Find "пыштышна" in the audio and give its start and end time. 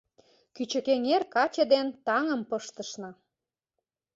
2.49-3.11